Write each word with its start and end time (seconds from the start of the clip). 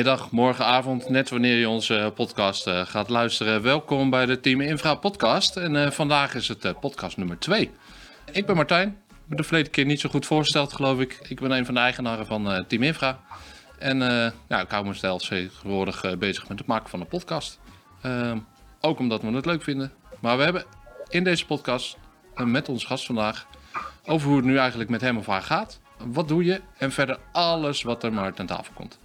middag, 0.00 0.30
morgenavond, 0.30 1.08
net 1.08 1.30
wanneer 1.30 1.56
je 1.56 1.68
onze 1.68 2.12
podcast 2.14 2.66
uh, 2.66 2.86
gaat 2.86 3.08
luisteren. 3.08 3.62
Welkom 3.62 4.10
bij 4.10 4.26
de 4.26 4.40
Team 4.40 4.60
Infra 4.60 4.94
podcast. 4.94 5.56
En 5.56 5.74
uh, 5.74 5.90
vandaag 5.90 6.34
is 6.34 6.48
het 6.48 6.80
podcast 6.80 7.16
nummer 7.16 7.38
2. 7.38 7.70
Ik 8.32 8.46
ben 8.46 8.56
Martijn. 8.56 8.88
Ik 8.88 9.26
ben 9.26 9.36
de 9.36 9.42
verleden 9.42 9.70
keer 9.70 9.84
niet 9.84 10.00
zo 10.00 10.08
goed 10.08 10.26
voorgesteld, 10.26 10.72
geloof 10.72 11.00
ik. 11.00 11.18
Ik 11.28 11.40
ben 11.40 11.50
een 11.50 11.64
van 11.64 11.74
de 11.74 11.80
eigenaren 11.80 12.26
van 12.26 12.64
Team 12.68 12.82
Infra. 12.82 13.20
En 13.78 13.98
ja, 14.48 14.60
ik 14.60 14.70
hou 14.70 14.86
me 14.86 14.94
zelfs 14.94 15.28
tegenwoordig 15.28 16.18
bezig 16.18 16.48
met 16.48 16.58
het 16.58 16.66
maken 16.66 16.90
van 16.90 17.00
een 17.00 17.06
podcast. 17.06 17.58
Ehm, 18.02 18.38
ook 18.80 18.98
omdat 18.98 19.22
we 19.22 19.30
het 19.30 19.46
leuk 19.46 19.62
vinden. 19.62 19.92
Maar 20.20 20.36
we 20.36 20.42
hebben 20.42 20.64
in 21.08 21.24
deze 21.24 21.46
podcast 21.46 21.96
met 22.34 22.68
ons 22.68 22.84
gast 22.84 23.06
vandaag 23.06 23.46
over 24.04 24.28
hoe 24.28 24.36
het 24.36 24.46
nu 24.46 24.56
eigenlijk 24.58 24.90
met 24.90 25.00
hem 25.00 25.16
of 25.16 25.26
haar 25.26 25.42
gaat. 25.42 25.80
Wat 26.04 26.28
doe 26.28 26.44
je? 26.44 26.60
En 26.78 26.92
verder 26.92 27.18
alles 27.32 27.82
wat 27.82 28.04
er 28.04 28.12
maar 28.12 28.34
ten 28.34 28.46
tafel 28.46 28.72
komt. 28.74 28.98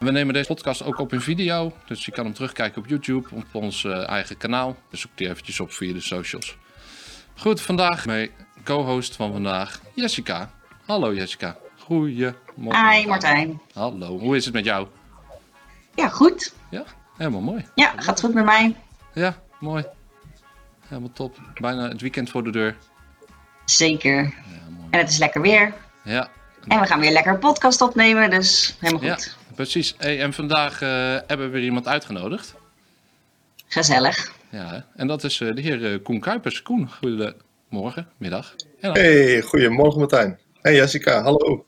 We 0.00 0.10
nemen 0.10 0.34
deze 0.34 0.46
podcast 0.46 0.82
ook 0.82 0.98
op 0.98 1.12
in 1.12 1.20
video. 1.20 1.72
Dus 1.86 2.04
je 2.04 2.12
kan 2.12 2.24
hem 2.24 2.34
terugkijken 2.34 2.82
op 2.82 2.88
YouTube, 2.88 3.28
op 3.34 3.44
ons 3.52 3.82
uh, 3.82 4.08
eigen 4.08 4.36
kanaal. 4.36 4.76
Dus 4.90 5.00
zoek 5.00 5.10
die 5.14 5.28
eventjes 5.28 5.60
op 5.60 5.72
via 5.72 5.92
de 5.92 6.00
socials. 6.00 6.56
Goed, 7.36 7.60
vandaag 7.60 8.06
mee 8.06 8.30
co-host 8.64 9.16
van 9.16 9.32
vandaag, 9.32 9.80
Jessica. 9.94 10.50
Hallo 10.86 11.14
Jessica. 11.14 11.56
Goeiemorgen. 11.78 12.90
Hi 12.90 13.06
Martijn. 13.06 13.60
Hallo, 13.72 14.18
hoe 14.18 14.36
is 14.36 14.44
het 14.44 14.54
met 14.54 14.64
jou? 14.64 14.88
Ja, 15.94 16.08
goed. 16.08 16.54
Ja, 16.70 16.84
helemaal 17.16 17.40
mooi. 17.40 17.66
Ja, 17.74 17.92
gaat 17.96 18.20
goed 18.20 18.34
met 18.34 18.44
mij. 18.44 18.76
Ja, 19.14 19.42
mooi. 19.58 19.84
Helemaal 20.86 21.12
top. 21.12 21.38
Bijna 21.54 21.88
het 21.88 22.00
weekend 22.00 22.30
voor 22.30 22.44
de 22.44 22.50
deur. 22.50 22.76
Zeker. 23.64 24.22
Ja, 24.22 24.32
en 24.90 24.98
het 24.98 25.10
is 25.10 25.18
lekker 25.18 25.40
weer. 25.40 25.74
Ja. 26.04 26.28
En 26.68 26.80
we 26.80 26.86
gaan 26.86 27.00
weer 27.00 27.12
lekker 27.12 27.32
een 27.32 27.38
podcast 27.38 27.80
opnemen, 27.80 28.30
dus 28.30 28.76
helemaal 28.78 29.14
goed. 29.14 29.24
Ja, 29.24 29.38
precies. 29.60 29.94
Hey, 29.98 30.20
en 30.20 30.32
vandaag 30.32 30.82
uh, 30.82 30.88
hebben 31.26 31.46
we 31.46 31.48
weer 31.48 31.62
iemand 31.62 31.88
uitgenodigd. 31.88 32.54
Gezellig. 33.66 34.32
Ja, 34.50 34.86
en 34.96 35.06
dat 35.06 35.24
is 35.24 35.40
uh, 35.40 35.54
de 35.54 35.60
heer 35.60 35.80
uh, 35.80 36.02
Koen 36.02 36.20
Kuipers. 36.20 36.62
Koen, 36.62 36.88
goedemorgen, 36.90 38.08
middag. 38.16 38.54
Hey, 38.80 39.42
goedemorgen 39.42 39.98
Martijn. 39.98 40.38
Hey 40.60 40.74
Jessica, 40.74 41.22
hallo. 41.22 41.66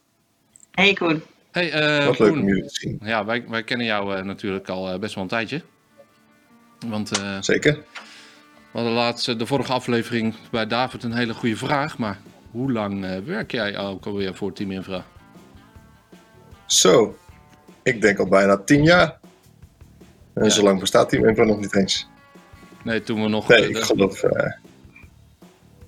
Hey 0.71 0.93
Koen. 0.93 1.23
Hey, 1.51 2.05
Wat 2.07 2.19
leuk 2.19 2.33
om 2.33 2.47
jullie 2.47 2.63
te 2.63 2.75
zien. 2.75 3.01
Ja, 3.03 3.25
wij, 3.25 3.45
wij 3.49 3.63
kennen 3.63 3.87
jou 3.87 4.23
natuurlijk 4.25 4.69
al 4.69 4.99
best 4.99 5.15
wel 5.15 5.23
een 5.23 5.31
tijdje. 5.31 5.63
Want, 6.87 7.11
Zeker. 7.41 7.73
We 7.73 8.79
hadden 8.79 8.93
laatst 8.93 9.39
de 9.39 9.47
vorige 9.47 9.73
aflevering 9.73 10.35
bij 10.51 10.67
David 10.67 11.03
een 11.03 11.15
hele 11.15 11.35
goede 11.35 11.57
vraag, 11.57 11.99
maar 11.99 12.21
hoe 12.51 12.73
lang 12.73 13.05
uh, 13.05 13.17
werk 13.19 13.51
jij 13.51 13.79
ook 13.79 14.07
alweer 14.07 14.35
voor 14.35 14.53
Team 14.53 14.71
Infra? 14.71 15.05
Zo, 16.67 17.17
ik 17.83 18.01
denk 18.01 18.19
al 18.19 18.27
bijna 18.27 18.57
tien 18.57 18.83
jaar. 18.83 19.19
En 20.35 20.45
ja. 20.45 20.51
zo 20.51 20.63
lang 20.63 20.81
bestaat 20.81 21.09
Team 21.09 21.29
Infra 21.29 21.45
nog 21.45 21.61
niet 21.61 21.77
eens. 21.77 22.09
Nee, 22.85 23.03
toen 23.03 23.23
we 23.23 23.29
nog... 23.29 23.49
Nee, 23.49 23.69
ik 23.69 23.77
geloof, 23.77 24.23
uh, 24.23 24.53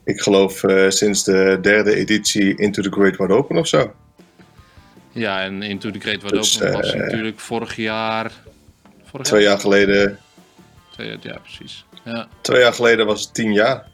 ik 0.04 0.20
geloof 0.20 0.62
uh, 0.62 0.90
sinds 0.90 1.24
de 1.24 1.58
derde 1.60 1.94
editie 1.94 2.56
Into 2.56 2.82
the 2.82 2.90
Great 2.90 3.16
Wide 3.16 3.32
Open 3.32 3.56
of 3.56 3.66
zo. 3.66 3.94
Ja, 5.10 5.42
en 5.42 5.62
Into 5.62 5.90
the 5.90 5.98
Great 5.98 6.22
Wide 6.22 6.36
dus, 6.36 6.62
Open 6.62 6.72
was 6.72 6.94
natuurlijk 6.94 7.40
vorig 7.40 7.76
jaar... 7.76 8.32
Vorig 9.04 9.26
twee 9.26 9.42
jaar, 9.42 9.50
jaar 9.50 9.60
geleden... 9.60 10.18
Twee 10.90 11.06
jaar, 11.06 11.18
ja, 11.20 11.38
precies. 11.38 11.84
Ja. 12.04 12.28
Twee 12.40 12.60
jaar 12.60 12.72
geleden 12.72 13.06
was 13.06 13.20
het 13.20 13.34
tien 13.34 13.52
jaar. 13.52 13.86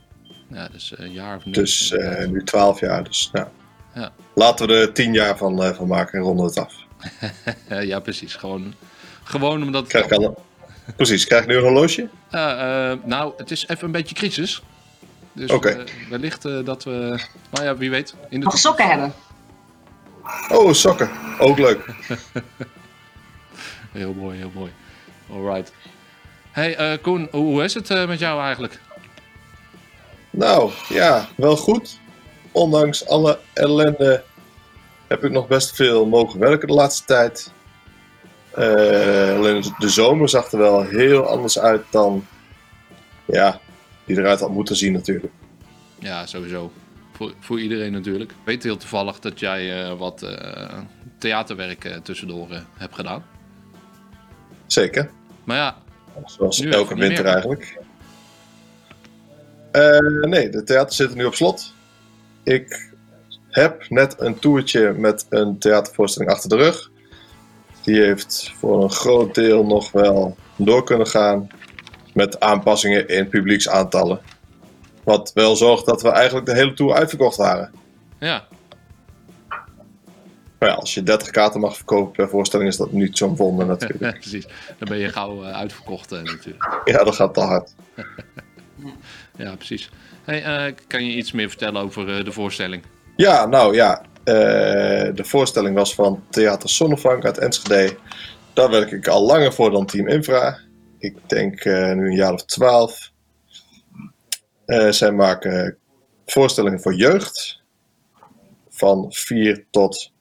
Ja, 0.49 0.69
dus 0.69 0.93
een 0.97 1.13
jaar 1.13 1.37
of 1.37 1.45
nu. 1.45 1.53
Dus 1.53 1.91
uh, 1.91 2.27
nu 2.27 2.45
12 2.45 2.81
jaar. 2.81 3.05
Dus 3.05 3.31
nou, 3.33 3.47
ja. 3.95 4.13
laten 4.35 4.67
we 4.67 4.75
er 4.75 4.93
10 4.93 5.13
jaar 5.13 5.37
van, 5.37 5.63
uh, 5.63 5.73
van 5.73 5.87
maken 5.87 6.19
en 6.19 6.25
ronden 6.25 6.47
het 6.47 6.59
af. 6.59 6.75
ja, 7.91 8.01
precies. 8.01 8.35
Gewoon, 8.35 8.75
gewoon 9.23 9.63
omdat. 9.63 9.87
Krijg 9.87 10.05
ik 10.05 10.13
al, 10.13 10.45
precies. 10.97 11.27
Krijg 11.27 11.43
ik 11.43 11.49
nu 11.49 11.57
een 11.57 11.63
horloge? 11.63 12.09
Uh, 12.31 12.93
nou, 13.05 13.33
het 13.37 13.51
is 13.51 13.69
even 13.69 13.85
een 13.85 13.93
beetje 13.93 14.15
crisis. 14.15 14.63
Dus 15.33 15.51
okay. 15.51 15.85
wellicht 16.09 16.43
dat 16.43 16.85
we. 16.85 17.21
Nou 17.51 17.65
ja, 17.65 17.77
wie 17.77 17.91
weet. 17.91 18.15
In 18.29 18.41
de 18.41 18.47
Nog 18.47 18.59
sokken 18.59 18.89
hebben. 18.89 19.13
Oh, 20.49 20.73
sokken. 20.73 21.11
Ook 21.39 21.59
leuk. 21.59 21.85
heel 23.93 24.13
mooi, 24.13 24.39
heel 24.39 24.53
mooi. 24.55 24.73
Alright. 25.31 25.73
Hey 26.51 26.99
Koen, 26.99 27.29
hoe 27.31 27.65
is 27.65 27.75
het 27.75 27.89
met 27.89 28.19
jou 28.19 28.43
eigenlijk? 28.43 28.81
Nou, 30.31 30.71
ja, 30.89 31.29
wel 31.35 31.57
goed. 31.57 31.99
Ondanks 32.53 33.07
alle 33.07 33.39
ellende 33.53 34.23
heb 35.11 35.25
ik 35.25 35.31
nog 35.31 35.47
best 35.47 35.75
veel 35.75 36.07
mogen 36.07 36.41
werken 36.41 36.69
de 36.69 36.75
laatste 36.75 37.05
tijd. 37.05 37.53
Uh, 38.59 39.37
alleen 39.37 39.65
de 39.79 39.89
zomer 39.89 40.29
zag 40.29 40.53
er 40.53 40.59
wel 40.59 40.83
heel 40.83 41.27
anders 41.27 41.59
uit 41.59 41.85
dan 41.91 42.27
ja, 43.25 43.61
die 44.05 44.19
eruit 44.19 44.41
had 44.41 44.51
moeten 44.51 44.77
zien 44.77 44.93
natuurlijk. 44.93 45.33
Ja, 45.99 46.27
sowieso. 46.27 46.73
Voor, 47.13 47.33
voor 47.41 47.61
iedereen 47.61 47.93
natuurlijk. 47.93 48.31
Ik 48.31 48.37
weet 48.45 48.63
heel 48.63 48.77
toevallig 48.77 49.19
dat 49.19 49.41
jij 49.41 49.91
uh, 49.91 49.99
wat 49.99 50.23
uh, 50.23 50.79
theaterwerk 51.19 52.01
tussendoor 52.03 52.49
hebt 52.77 52.95
gedaan. 52.95 53.25
Zeker. 54.67 55.11
Maar 55.45 55.57
ja, 55.57 55.77
zoals 56.25 56.61
elke 56.61 56.95
winter 56.95 57.25
eigenlijk. 57.25 57.79
Uh, 59.73 60.25
nee, 60.31 60.49
de 60.49 60.63
theater 60.63 60.95
zit 60.95 61.15
nu 61.15 61.25
op 61.25 61.35
slot. 61.35 61.75
Ik 62.43 62.90
heb 63.51 63.89
net 63.89 64.15
een 64.19 64.39
toertje 64.39 64.93
met 64.93 65.27
een 65.29 65.59
theatervoorstelling 65.59 66.33
achter 66.33 66.49
de 66.49 66.57
rug. 66.57 66.91
Die 67.83 68.01
heeft 68.01 68.53
voor 68.59 68.83
een 68.83 68.91
groot 68.91 69.35
deel 69.35 69.65
nog 69.65 69.93
wel 69.93 70.37
door 70.57 70.85
kunnen 70.85 71.07
gaan 71.07 71.49
met 72.15 72.41
aanpassingen 72.41 73.09
in 73.09 73.29
publieksaantallen. 73.29 74.21
Wat 75.05 75.31
wel 75.35 75.57
zorgt 75.57 75.87
dat 75.87 76.03
we 76.03 76.09
eigenlijk 76.09 76.47
de 76.47 76.55
hele 76.55 76.75
tour 76.75 76.95
uitverkocht 76.95 77.37
waren. 77.37 77.73
Ja. 78.19 78.49
Maar 80.59 80.69
ja, 80.69 80.75
als 80.75 80.95
je 80.95 81.03
30 81.03 81.31
kaarten 81.31 81.61
mag 81.61 81.77
verkopen 81.77 82.13
per 82.13 82.29
voorstelling 82.29 82.69
is 82.69 82.77
dat 82.77 82.93
niet 82.93 83.19
zo'n 83.19 83.37
wonder 83.37 83.67
natuurlijk. 83.67 84.01
Ja, 84.01 84.13
precies. 84.29 84.47
Dan 84.79 84.89
ben 84.89 84.99
je 84.99 85.09
gauw 85.09 85.43
uh, 85.43 85.53
uitverkocht 85.53 86.13
uh, 86.13 86.23
natuurlijk. 86.23 86.81
Ja, 86.85 87.05
dat 87.05 87.15
gaat 87.15 87.35
te 87.35 87.41
hard. 87.41 87.75
Ja, 89.37 89.57
precies. 89.57 89.91
Hey, 90.25 90.69
uh, 90.69 90.75
kan 90.87 91.05
je 91.05 91.17
iets 91.17 91.33
meer 91.33 91.49
vertellen 91.49 91.83
over 91.83 92.19
uh, 92.19 92.25
de 92.25 92.33
voorstelling? 92.33 92.83
Ja, 93.21 93.47
nou 93.47 93.75
ja. 93.75 94.03
Uh, 94.25 95.15
de 95.15 95.25
voorstelling 95.25 95.75
was 95.75 95.95
van 95.95 96.25
Theater 96.31 96.69
Zonnevank 96.69 97.25
uit 97.25 97.39
Enschede. 97.39 97.97
Daar 98.53 98.71
werk 98.71 98.91
ik 98.91 99.09
al 99.09 99.27
langer 99.27 99.53
voor 99.53 99.71
dan 99.71 99.87
Team 99.87 100.09
Infra. 100.09 100.59
Ik 100.99 101.17
denk 101.27 101.65
nu 101.65 102.07
een 102.07 102.15
jaar 102.15 102.33
of 102.33 102.45
twaalf. 102.45 103.11
zij 104.91 105.13
maken 105.13 105.77
voorstellingen 106.27 106.81
voor 106.81 106.95
jeugd. 106.95 107.63
Van 108.71 109.07
4 109.09 109.65
tot 109.71 110.13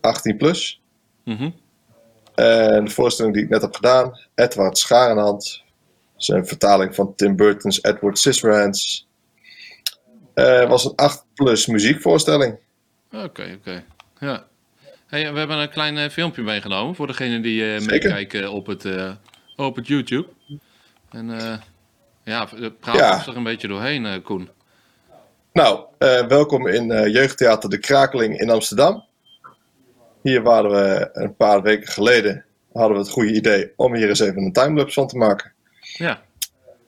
18 0.00 0.36
plus. 0.36 0.80
Mm 1.24 1.36
-hmm. 1.36 1.54
En 2.34 2.84
de 2.84 2.90
voorstelling 2.90 3.34
die 3.34 3.42
ik 3.42 3.50
net 3.50 3.62
heb 3.62 3.74
gedaan, 3.74 4.18
Edward 4.34 4.78
Scharenhand, 4.78 5.62
zijn 6.16 6.46
vertaling 6.46 6.94
van 6.94 7.14
Tim 7.14 7.36
Burton's 7.36 7.82
Edward 7.82 8.18
Scissorhands. 8.18 9.08
Uh, 10.34 10.68
was 10.68 10.84
een 10.84 10.94
8 10.96 11.24
plus 11.34 11.66
muziekvoorstelling. 11.66 12.58
Oké, 13.12 13.24
okay, 13.24 13.54
oké. 13.54 13.54
Okay. 13.54 13.84
Ja. 14.18 14.44
Hey, 15.06 15.32
we 15.32 15.38
hebben 15.38 15.56
een 15.56 15.70
klein 15.70 15.96
uh, 15.96 16.08
filmpje 16.08 16.42
meegenomen 16.42 16.94
voor 16.94 17.06
degene 17.06 17.40
die 17.40 17.74
uh, 17.74 17.86
meekijken 17.86 18.50
op 18.50 18.66
het, 18.66 18.86
op 19.56 19.76
het 19.76 19.86
YouTube. 19.86 20.28
En 21.10 21.60
ja, 22.24 22.48
praat 22.80 22.96
ja. 22.96 23.26
er 23.26 23.36
een 23.36 23.42
beetje 23.42 23.68
doorheen, 23.68 24.22
Koen. 24.22 24.48
Nou, 25.52 25.84
welkom 26.28 26.66
in 26.66 27.10
Jeugdtheater 27.10 27.70
De 27.70 27.78
Krakeling 27.78 28.40
in 28.40 28.50
Amsterdam. 28.50 29.04
Hier 30.22 30.42
waren 30.42 30.70
we 30.70 31.10
een 31.12 31.36
paar 31.36 31.62
weken 31.62 31.88
geleden. 31.88 32.44
Hadden 32.72 32.96
we 32.96 33.02
het 33.02 33.12
goede 33.12 33.32
idee 33.34 33.72
om 33.76 33.94
hier 33.94 34.08
eens 34.08 34.20
even 34.20 34.42
een 34.42 34.52
timelapse 34.52 34.94
van 34.94 35.08
te 35.08 35.16
maken. 35.16 35.52
Ja. 35.80 36.22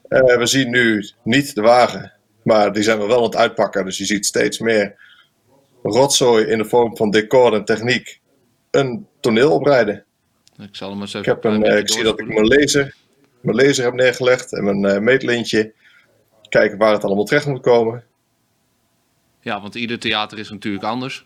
Uh, 0.09 0.37
we 0.37 0.45
zien 0.45 0.69
nu 0.69 1.09
niet 1.23 1.55
de 1.55 1.61
wagen, 1.61 2.13
maar 2.47 2.73
die 2.73 2.83
zijn 2.83 2.99
we 2.99 3.05
wel 3.05 3.17
aan 3.17 3.23
het 3.23 3.35
uitpakken. 3.35 3.85
Dus 3.85 3.97
je 3.97 4.05
ziet 4.05 4.25
steeds 4.25 4.59
meer 4.59 4.95
rotzooi 5.83 6.45
in 6.45 6.57
de 6.57 6.65
vorm 6.65 6.97
van 6.97 7.11
decor 7.11 7.53
en 7.53 7.65
techniek 7.65 8.19
een 8.71 9.07
toneel 9.19 9.51
oprijden. 9.51 10.05
Ik 10.57 10.75
zal 10.75 10.89
hem 10.89 11.01
eens 11.01 11.13
even 11.13 11.19
ik, 11.19 11.25
heb 11.25 11.43
een, 11.43 11.65
uh, 11.65 11.77
ik 11.77 11.89
zie 11.89 12.03
dat 12.03 12.19
ik 12.19 12.27
mijn 12.27 12.47
laser, 12.47 12.95
mijn 13.41 13.55
laser 13.57 13.83
heb 13.83 13.93
neergelegd 13.93 14.53
en 14.53 14.63
mijn 14.63 14.95
uh, 14.95 14.99
meetlintje. 14.99 15.73
Kijken 16.49 16.77
waar 16.77 16.93
het 16.93 17.03
allemaal 17.03 17.23
terecht 17.23 17.45
moet 17.45 17.61
komen. 17.61 18.03
Ja, 19.41 19.61
want 19.61 19.75
ieder 19.75 19.99
theater 19.99 20.39
is 20.39 20.49
natuurlijk 20.49 20.83
anders. 20.83 21.25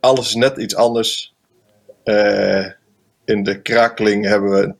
Alles 0.00 0.26
is 0.28 0.34
net 0.34 0.56
iets 0.56 0.74
anders. 0.74 1.34
in 3.24 3.42
de 3.42 3.60
krakeling 3.62 4.24
hebben 4.24 4.50
we 4.50 4.74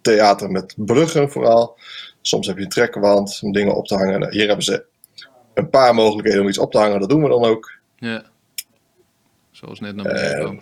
theater 0.00 0.50
met 0.50 0.74
bruggen 0.76 1.30
vooral. 1.30 1.78
Soms 2.26 2.46
heb 2.46 2.56
je 2.56 2.62
een 2.62 2.68
trekkerwand 2.68 3.40
om 3.42 3.52
dingen 3.52 3.74
op 3.74 3.86
te 3.86 3.94
hangen. 3.94 4.30
Hier 4.30 4.46
hebben 4.46 4.64
ze 4.64 4.84
een 5.54 5.70
paar 5.70 5.94
mogelijkheden 5.94 6.40
om 6.40 6.48
iets 6.48 6.58
op 6.58 6.72
te 6.72 6.78
hangen. 6.78 7.00
Dat 7.00 7.08
doen 7.08 7.22
we 7.22 7.28
dan 7.28 7.44
ook. 7.44 7.72
Ja. 7.98 8.24
Zoals 9.50 9.80
net 9.80 9.94
naar 9.94 10.04
beneden 10.04 10.52
uh, 10.52 10.58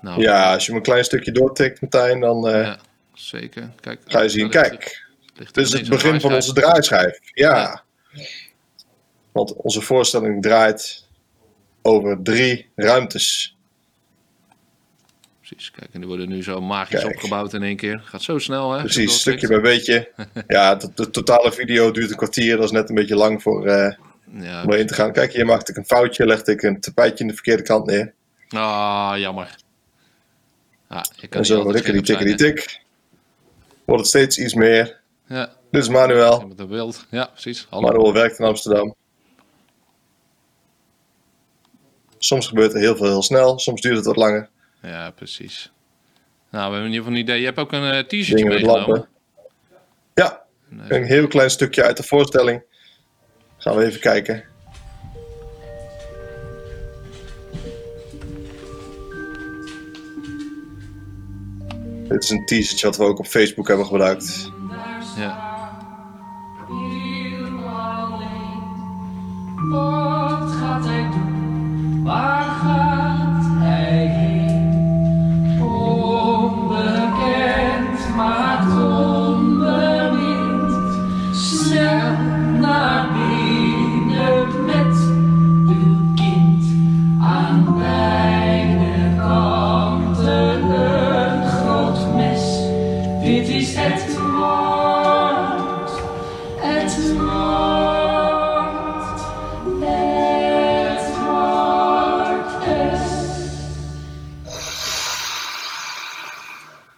Nou, 0.00 0.20
Ja, 0.20 0.52
als 0.52 0.64
je 0.64 0.68
hem 0.68 0.80
een 0.80 0.86
klein 0.86 1.04
stukje 1.04 1.32
doortikt, 1.32 1.80
Martijn, 1.80 2.20
dan 2.20 2.48
eh, 2.48 2.62
ja, 2.62 2.78
zeker. 3.14 3.70
Kijk, 3.80 4.00
ga 4.06 4.20
je 4.20 4.28
zien. 4.28 4.50
Kijk, 4.50 5.06
dit 5.34 5.56
is 5.56 5.72
het 5.72 5.88
begin 5.88 6.20
van 6.20 6.34
onze 6.34 6.52
draaischijf. 6.52 7.18
Ja. 7.22 7.82
Want 9.32 9.54
onze 9.54 9.80
voorstelling 9.80 10.42
draait 10.42 11.06
over 11.82 12.22
drie 12.22 12.70
ruimtes. 12.74 13.56
Precies, 15.50 15.70
kijk, 15.70 15.88
en 15.92 15.98
die 16.00 16.08
worden 16.08 16.28
nu 16.28 16.42
zo 16.42 16.60
magisch 16.60 17.00
Kijk. 17.00 17.14
opgebouwd 17.14 17.54
in 17.54 17.62
één 17.62 17.76
keer. 17.76 18.02
Gaat 18.04 18.22
zo 18.22 18.38
snel, 18.38 18.72
hè? 18.72 18.80
Precies, 18.80 19.20
stukje 19.20 19.48
bij 19.48 19.60
beetje. 19.60 20.08
Ja, 20.46 20.74
de, 20.74 20.90
de 20.94 21.10
totale 21.10 21.52
video 21.52 21.90
duurt 21.90 22.10
een 22.10 22.16
kwartier. 22.16 22.56
Dat 22.56 22.64
is 22.64 22.70
net 22.70 22.88
een 22.88 22.94
beetje 22.94 23.16
lang 23.16 23.42
voor, 23.42 23.66
eh 23.66 23.94
Ja, 24.32 24.62
om 24.62 24.72
erin 24.72 24.86
te 24.86 24.94
gaan. 24.94 25.12
Kijk, 25.12 25.32
hier 25.32 25.46
maakte 25.46 25.70
ik 25.70 25.76
een 25.78 25.86
foutje. 25.86 26.26
Legde 26.26 26.52
ik 26.52 26.62
een 26.62 26.80
tapijtje 26.80 27.24
in 27.24 27.26
de 27.26 27.34
verkeerde 27.34 27.62
kant 27.62 27.86
neer. 27.86 28.12
Ah, 28.48 29.12
jammer. 29.16 29.56
Ja, 30.88 31.04
je 31.16 31.26
kan 31.28 31.40
En 31.40 31.46
zo 31.46 31.62
rikken 31.70 32.24
die 32.24 32.34
tik. 32.34 32.80
Wordt 33.84 34.00
het 34.00 34.10
steeds 34.10 34.38
iets 34.38 34.54
meer. 34.54 35.00
Ja, 35.26 35.52
Dit 35.70 35.82
is 35.82 35.88
Manuel. 35.88 36.40
iemand 36.40 36.58
dat 36.58 36.68
wilt. 36.68 37.06
Ja, 37.10 37.24
precies. 37.24 37.66
Hallo. 37.70 37.86
Manuel 37.86 38.12
werkt 38.12 38.38
in 38.38 38.44
Amsterdam. 38.44 38.94
Soms 42.18 42.46
gebeurt 42.48 42.72
er 42.72 42.80
heel 42.80 42.96
veel 42.96 43.06
heel 43.06 43.22
snel. 43.22 43.58
Soms 43.58 43.80
duurt 43.80 43.96
het 43.96 44.04
wat 44.06 44.16
langer. 44.16 44.48
Ja, 44.82 45.10
precies. 45.10 45.72
Nou, 46.50 46.64
we 46.66 46.72
hebben 46.72 46.78
in 46.80 46.86
ieder 46.86 46.98
geval 46.98 47.12
een 47.12 47.22
idee. 47.24 47.38
Je 47.38 47.44
hebt 47.46 47.58
ook 47.58 47.72
een 47.72 47.90
eh, 47.92 47.98
t-shirtje 47.98 48.34
met 48.44 48.44
meegenomen. 48.54 48.88
lampen. 48.88 49.08
Ja, 50.14 50.42
Nee. 50.68 50.98
een 51.00 51.04
heel 51.06 51.26
klein 51.26 51.50
stukje 51.50 51.82
uit 51.82 51.96
de 51.96 52.02
voorstelling. 52.02 52.62
Gaan 53.58 53.76
we 53.76 53.84
even 53.84 54.00
kijken. 54.00 54.44
Dit 62.08 62.22
is 62.22 62.30
een 62.30 62.44
t-shirtje 62.44 62.86
wat 62.86 62.96
we 62.96 63.04
ook 63.04 63.18
op 63.18 63.26
Facebook 63.26 63.68
hebben 63.68 63.86
gebruikt. 63.86 64.50
Ja. 65.16 65.48
Wat 69.70 70.52
gaat 70.52 70.84
hij 70.84 71.02
doen? 71.10 72.02
Snel 81.70 82.16
naar 82.60 83.08
binnen 83.12 84.64
met 84.64 84.96
uw 85.76 86.14
kind. 86.14 86.64
Aan 87.22 87.74
beide 87.78 89.16
kanten 89.16 90.62
een 90.70 91.46
groot 91.46 92.14
mes. 92.14 92.58
Dit 93.22 93.48
is 93.48 93.74
het 93.76 94.18
woord. 94.18 95.90
Het 96.56 97.16
woord, 97.16 99.20
het 99.80 101.16
woord. 101.24 102.68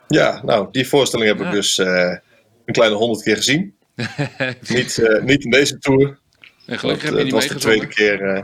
Ja, 0.09 0.41
nou, 0.45 0.69
die 0.71 0.89
voorstelling 0.89 1.29
heb 1.29 1.39
ik 1.41 1.45
Ja. 1.47 1.51
dus 1.51 1.79
eh, 1.79 2.17
een 2.65 2.75
kleine 2.75 2.97
honderd 2.97 3.23
keer 3.23 3.37
gezien. 3.37 3.75
niet, 4.69 4.99
eh, 4.99 5.23
niet 5.23 5.45
in 5.45 5.51
deze 5.51 5.79
tour. 5.79 6.19
En 6.67 6.79
heb 6.79 6.83
eh, 6.83 7.01
je 7.01 7.07
het 7.15 7.25
niet 7.25 7.33
was 7.33 7.47
de 7.49 7.55
tweede 7.55 7.87
keer. 7.87 8.23
eh, 8.37 8.43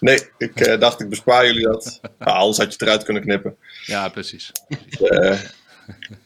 nee, 0.00 0.28
ik 0.38 0.60
eh, 0.60 0.80
dacht 0.80 1.00
ik 1.00 1.08
bespaar 1.08 1.46
jullie 1.46 1.66
dat. 1.66 2.00
Maar 2.18 2.32
anders 2.42 2.56
had 2.58 2.66
je 2.66 2.72
het 2.72 2.82
eruit 2.82 3.02
kunnen 3.04 3.22
knippen. 3.22 3.56
Ja, 3.84 4.08
precies. 4.08 4.52
Eh, 5.00 5.38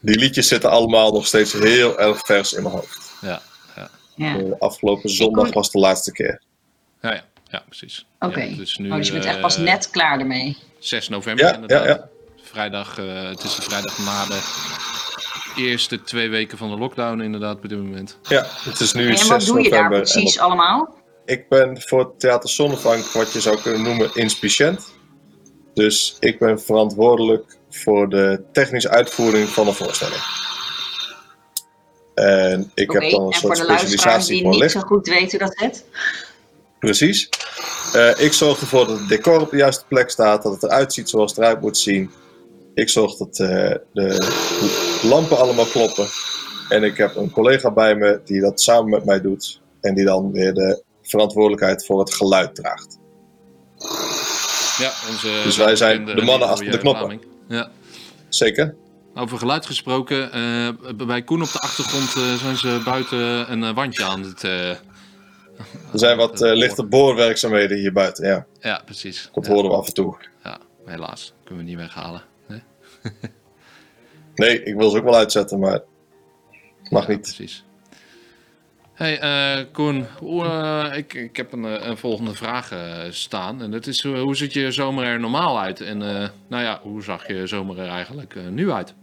die 0.01 0.19
liedjes 0.19 0.49
zitten 0.49 0.71
allemaal 0.71 1.13
nog 1.13 1.27
steeds 1.27 1.53
heel 1.53 2.01
erg 2.01 2.19
vers 2.27 2.53
in 2.53 2.63
mijn 2.63 2.75
hoofd. 2.75 3.11
Ja, 3.21 3.43
ja, 3.77 3.91
Ja. 4.17 4.37
Eh, 4.39 4.45
afgelopen 4.59 5.11
zondag 5.11 5.53
was 5.53 5.71
de 5.71 5.79
laatste 5.79 6.13
keer. 6.13 6.43
ja, 7.03 7.13
ja, 7.15 7.25
ja 7.51 7.63
precies. 7.69 8.07
Oké. 8.19 8.41
Ja, 8.41 8.49
het 8.51 8.59
is 8.59 8.77
nu 8.77 8.91
Oh, 8.91 8.97
dus 8.97 9.07
je 9.07 9.13
bent 9.13 9.25
eh, 9.25 9.31
echt 9.31 9.41
pas 9.41 9.57
net 9.57 9.91
klaar 9.91 10.19
ermee. 10.21 10.57
6 10.79 11.09
november 11.09 11.45
Ja, 11.45 11.55
inderdaad. 11.55 11.85
ja, 11.85 11.91
ja. 11.91 12.09
Vrijdag, 12.43 12.99
eh, 12.99 13.29
het 13.29 13.43
is 13.43 13.55
de 13.57 13.63
vrijdag 13.63 13.99
na 13.99 14.27
de 14.27 14.41
eerste 15.57 16.03
twee 16.03 16.29
weken 16.29 16.59
van 16.59 16.71
de 16.71 16.77
lockdown 16.77 17.21
inderdaad 17.21 17.57
op 17.57 17.69
dit 17.69 17.79
moment. 17.79 18.19
Ja, 18.23 18.47
het 18.49 18.81
is 18.81 18.93
nu 18.93 19.09
En 19.11 19.19
6 19.19 19.29
wat 19.29 19.45
doe 19.45 19.63
je 19.63 19.71
daar 19.71 19.93
en 19.93 20.01
precies 20.01 20.39
allemaal? 20.39 21.01
ik 21.25 21.49
ben 21.49 21.83
voor 21.83 22.17
Theater 22.19 22.49
Zonnevank 22.49 23.05
wat 23.05 23.33
je 23.33 23.41
zou 23.41 23.61
kunnen 23.61 23.83
noemen 23.83 24.11
inspiciënt. 24.15 24.93
Dus 25.75 26.17
ik 26.21 26.39
ben 26.39 26.61
verantwoordelijk 26.61 27.57
voor 27.71 28.09
de 28.09 28.43
technische 28.53 28.89
uitvoering 28.91 29.49
van 29.49 29.67
de 29.67 29.73
voorstelling. 29.73 30.23
En 32.15 32.71
ik 32.75 32.91
Oké, 32.93 33.03
heb 33.03 33.13
dan 33.13 33.21
een 33.21 33.33
en 33.33 33.39
voor 33.39 33.57
soort 33.57 33.67
de 33.67 33.73
luisteraars 33.73 33.81
specialisatie 33.81 34.33
die 34.33 34.43
voor 34.43 34.51
niet 34.51 34.61
licht. 34.61 34.73
zo 34.73 34.81
goed 34.81 35.09
weten 35.09 35.39
dat 35.39 35.55
zit. 35.59 35.85
Precies. 36.79 37.29
Eh, 37.93 38.21
ik 38.21 38.33
zorg 38.33 38.61
ervoor 38.61 38.87
dat 38.87 38.99
het 38.99 39.09
decor 39.09 39.41
op 39.41 39.51
de 39.51 39.57
juiste 39.57 39.85
plek 39.89 40.11
staat, 40.11 40.43
dat 40.43 40.53
het 40.53 40.63
eruit 40.63 40.93
ziet 40.93 41.09
zoals 41.09 41.31
het 41.31 41.41
eruit 41.41 41.61
moet 41.61 41.79
zien. 41.79 42.11
Ik 42.75 42.89
zorg 42.89 43.17
dat 43.17 43.39
eh, 43.39 43.75
de 43.93 44.17
lampen 45.03 45.39
allemaal 45.39 45.65
kloppen. 45.65 46.07
En 46.69 46.83
ik 46.83 46.97
heb 46.97 47.17
een 47.17 47.31
collega 47.31 47.71
bij 47.71 47.95
me 47.95 48.21
die 48.25 48.41
dat 48.41 48.61
samen 48.61 48.91
met 48.91 49.05
mij 49.05 49.21
doet. 49.21 49.61
En 49.81 49.95
die 49.95 50.05
dan 50.05 50.33
weer 50.33 50.55
de 50.55 50.83
verantwoordelijkheid 51.03 51.87
voor 51.87 52.01
het 52.01 52.15
geluid 52.15 52.55
draagt. 52.55 52.99
Ja, 54.79 54.93
onze 55.11 55.41
Dus 55.45 55.57
wij 55.57 55.77
zijn 55.77 56.05
de 56.05 56.23
mannen 56.23 56.49
achter 56.49 56.71
de 56.71 56.79
knoppen. 56.79 57.21
Ja. 57.49 57.71
Zeker? 58.29 58.75
Over 59.15 59.39
geluid 59.39 59.67
gesproken, 59.67 60.33
eh, 60.33 60.69
bij 61.07 61.23
Koen 61.23 61.43
op 61.43 61.53
de 61.53 61.59
achtergrond 61.59 62.15
eh, 62.17 62.35
zijn 62.35 62.57
ze 62.57 62.81
buiten 62.85 63.53
een 63.53 63.65
eh, 63.65 63.75
wandje 63.75 64.05
aan 64.05 64.23
het... 64.23 64.43
Er 64.43 65.99
zijn 65.99 66.17
wat 66.17 66.41
lichte 66.41 66.85
boorwerkzaamheden 66.85 67.79
hier 67.79 67.93
buiten. 67.93 68.27
Ja, 68.27 68.47
ja, 68.61 68.83
precies. 68.85 69.29
dat 69.33 69.47
ja, 69.47 69.53
horen 69.53 69.71
we 69.71 69.77
af 69.77 69.87
en 69.87 69.95
toe. 69.95 70.17
ja, 70.45 70.59
helaas. 70.85 71.33
Kunnen 71.45 71.65
we 71.65 71.71
niet 71.71 71.79
weghalen. 71.79 72.23
hè? 72.47 72.57
Nee, 74.35 74.63
ik 74.63 74.75
wil 74.75 74.91
ze 74.91 74.99
ook 74.99 75.05
wel 75.05 75.17
uitzetten, 75.17 75.59
maar 75.59 75.81
mag 76.91 77.09
niet. 77.09 77.21
Precies. 77.21 77.65
Hey 78.93 79.21
eh, 79.21 79.65
Koen, 79.73 80.07
hoe, 80.19 80.45
eh, 80.45 80.97
ik, 80.97 81.15
ik 81.15 81.37
heb 81.37 81.53
een, 81.53 81.65
eh, 81.65 81.87
een 81.87 81.97
volgende 81.97 82.35
vraag 82.35 82.73
staan. 83.11 83.63
En 83.63 83.71
dat 83.71 83.87
is, 83.87 84.03
hoe 84.03 84.37
ziet 84.37 84.53
je 84.53 84.71
zomer 84.71 85.05
er 85.05 85.21
normaal 85.21 85.61
uit? 85.61 85.81
En 85.81 85.99
nou 86.49 86.63
ja, 86.63 86.81
hoe 86.83 87.03
zag 87.03 87.29
je 87.29 87.47
zomer 87.47 87.79
er 87.79 87.89
eigenlijk 87.89 88.35
nu 88.51 88.71
uit? 88.71 88.95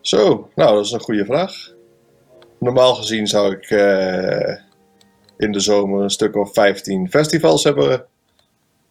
Zo, 0.00 0.50
nou, 0.54 0.74
dat 0.74 0.84
is 0.84 0.92
een 0.92 1.00
goede 1.00 1.24
vraag. 1.24 1.72
Normaal 2.58 2.94
gezien 2.94 3.26
zou 3.26 3.56
ik 3.56 3.70
in 5.36 5.52
de 5.52 5.60
zomer 5.60 6.02
een 6.02 6.10
stuk 6.10 6.36
of 6.36 6.52
15 6.52 7.10
festivals 7.10 7.64
hebben 7.64 8.06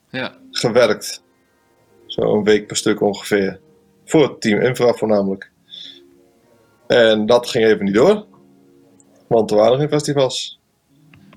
Ja, 0.09 0.35
gewerkt. 0.51 1.23
Zo 2.05 2.35
een 2.35 2.43
week 2.43 2.67
per 2.67 2.77
stuk 2.77 3.01
ongeveer. 3.01 3.59
Voor 4.05 4.24
het 4.24 4.41
team 4.41 4.62
Infra 4.62 4.93
voornamelijk. 4.93 5.51
En 6.88 7.25
dat 7.25 7.47
ging 7.50 7.65
even 7.65 7.85
niet 7.85 7.93
door. 7.93 8.25
Want 9.27 9.51
er 9.51 9.57
waren 9.57 9.79
geen 9.79 9.89
festivals. 9.89 10.59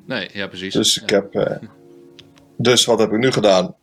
nee, 0.06 0.28
ja 0.32 0.46
precies. 0.46 0.74
Dus 0.74 1.02
ik 1.02 1.10
heb. 1.10 1.34
eh, 1.34 1.56
dus 2.56 2.84
wat 2.84 2.98
heb 2.98 3.12
ik 3.12 3.18
nu 3.18 3.32
gedaan? 3.32 3.74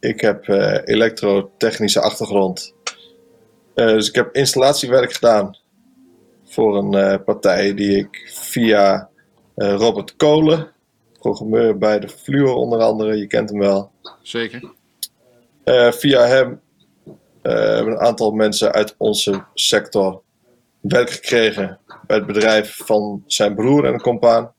Ik 0.00 0.20
heb 0.20 0.48
eh, 0.48 0.80
elektrotechnische 0.84 2.00
achtergrond. 2.00 2.74
Eh, 3.74 3.86
dus 3.86 4.08
ik 4.08 4.14
heb 4.14 4.34
installatiewerk 4.34 5.12
gedaan 5.12 5.56
voor 6.44 6.76
een 6.76 7.24
partij 7.24 7.74
die 7.74 7.96
ik 7.98 8.30
via 8.34 9.08
Robert 9.54 10.16
Kolen, 10.16 10.72
programmeur 11.18 11.78
bij 11.78 11.98
de 12.00 12.08
Fluor 12.08 12.54
onder 12.54 12.80
andere, 12.80 13.16
je 13.16 13.26
kent 13.26 13.50
hem 13.50 13.58
wel. 13.58 13.90
Zeker. 14.22 14.72
Via 15.90 16.26
hem 16.26 16.60
hebben 17.50 17.92
een 17.92 18.00
aantal 18.00 18.30
mensen 18.30 18.72
uit 18.72 18.94
onze 18.98 19.44
sector 19.54 20.22
werk 20.80 21.10
gekregen 21.10 21.78
bij 22.06 22.16
het 22.16 22.26
bedrijf 22.26 22.76
van 22.84 23.22
zijn 23.26 23.54
broer 23.54 23.84
en 23.84 23.92
een 23.92 24.00
compaan. 24.00 24.52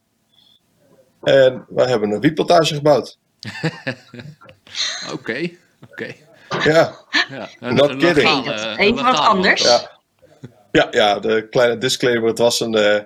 En 1.24 1.66
wij 1.70 1.88
hebben 1.88 2.12
een 2.12 2.20
wietplantage 2.22 2.76
gebouwd. 2.76 3.18
Oké, 5.14 5.50
oké. 5.92 6.14
Ja, 6.64 6.96
Ja, 7.30 7.50
Not 7.60 7.96
kidding. 7.96 8.16
legale- 8.46 8.78
even 8.78 9.04
wat 9.04 9.20
anders. 9.20 9.64
ja. 9.64 9.96
Ja, 10.72 10.88
ja, 10.92 11.20
de 11.20 11.48
kleine 11.50 11.78
disclaimer. 11.78 12.28
Het 12.30 12.38
was 12.38 12.60
een 12.60 12.76
eh, 12.76 13.00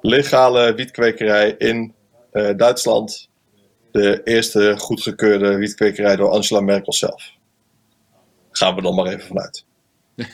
legale 0.00 0.74
wietkwekerij 0.74 1.54
in 1.58 1.94
eh, 2.32 2.50
Duitsland. 2.56 3.28
De 3.92 4.20
eerste 4.24 4.74
goedgekeurde 4.78 5.56
wietkwekerij 5.56 6.16
door 6.16 6.30
Angela 6.30 6.60
Merkel 6.60 6.92
zelf. 6.92 7.30
Gaan 8.50 8.74
we 8.74 8.82
dan 8.82 8.94
maar 8.94 9.06
even 9.06 9.26
vanuit. 9.26 9.64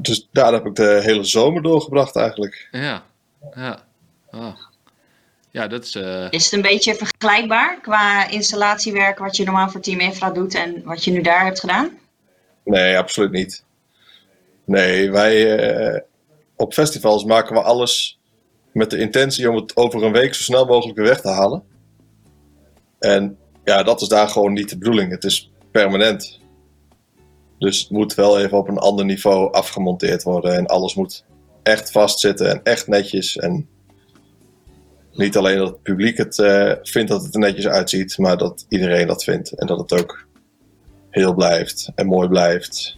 Dus 0.00 0.28
daar 0.32 0.52
heb 0.52 0.66
ik 0.66 0.74
de 0.74 1.00
hele 1.02 1.24
zomer 1.24 1.62
doorgebracht 1.62 2.16
eigenlijk. 2.16 2.68
Ja, 2.70 3.02
ja. 3.54 3.84
Ah. 4.30 4.56
Ja, 5.50 5.66
dat 5.68 5.84
is... 5.84 5.94
eh, 5.94 6.26
Is 6.30 6.44
het 6.44 6.52
een 6.52 6.62
beetje 6.62 6.94
vergelijkbaar 6.94 7.80
qua 7.80 8.28
installatiewerk 8.28 9.18
wat 9.18 9.36
je 9.36 9.44
normaal 9.44 9.68
voor 9.70 9.80
Team 9.80 10.00
Infra 10.00 10.30
doet 10.30 10.54
en 10.54 10.82
wat 10.84 11.04
je 11.04 11.10
nu 11.10 11.20
daar 11.22 11.44
hebt 11.44 11.60
gedaan? 11.60 11.98
Nee, 12.64 12.98
absoluut 12.98 13.30
niet. 13.30 13.64
Nee, 14.64 15.10
wij 15.10 15.56
eh, 15.58 16.00
op 16.56 16.72
festivals 16.72 17.24
maken 17.24 17.54
we 17.54 17.62
alles 17.62 18.18
met 18.72 18.90
de 18.90 18.98
intentie 18.98 19.50
om 19.50 19.56
het 19.56 19.76
over 19.76 20.02
een 20.02 20.12
week 20.12 20.34
zo 20.34 20.42
snel 20.42 20.66
mogelijk 20.66 20.98
weer 20.98 21.06
weg 21.08 21.20
te 21.20 21.28
halen. 21.30 21.62
En 22.98 23.38
ja, 23.64 23.82
dat 23.82 24.00
is 24.00 24.08
daar 24.08 24.28
gewoon 24.28 24.52
niet 24.52 24.68
de 24.68 24.78
bedoeling. 24.78 25.10
Het 25.10 25.24
is 25.24 25.50
permanent. 25.70 26.37
Dus 27.58 27.80
het 27.80 27.90
moet 27.90 28.14
wel 28.14 28.40
even 28.40 28.58
op 28.58 28.68
een 28.68 28.78
ander 28.78 29.04
niveau 29.04 29.52
afgemonteerd 29.52 30.22
worden. 30.22 30.56
En 30.56 30.66
alles 30.66 30.94
moet 30.94 31.24
echt 31.62 31.90
vastzitten 31.90 32.50
en 32.50 32.60
echt 32.62 32.86
netjes. 32.86 33.36
En 33.36 33.68
niet 35.12 35.36
alleen 35.36 35.58
dat 35.58 35.68
het 35.68 35.82
publiek 35.82 36.16
het 36.16 36.38
eh, 36.38 36.72
vindt 36.82 37.08
dat 37.10 37.22
het 37.22 37.34
er 37.34 37.40
netjes 37.40 37.66
uitziet, 37.66 38.18
maar 38.18 38.36
dat 38.36 38.66
iedereen 38.68 39.06
dat 39.06 39.24
vindt. 39.24 39.50
En 39.52 39.66
dat 39.66 39.78
het 39.78 40.00
ook 40.00 40.26
heel 41.10 41.34
blijft 41.34 41.90
en 41.94 42.06
mooi 42.06 42.28
blijft. 42.28 42.96